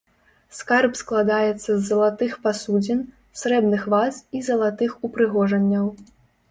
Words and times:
Скарб 0.59 0.95
складаецца 1.01 1.67
з 1.69 1.75
залатых 1.89 2.31
пасудзін, 2.47 3.05
срэбных 3.43 3.87
ваз 3.97 4.13
і 4.39 4.47
залатых 4.51 4.99
упрыгожанняў. 5.11 5.87